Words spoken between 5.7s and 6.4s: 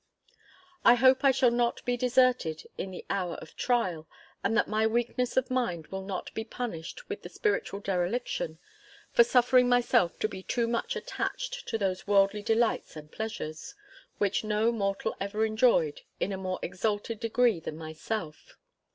will not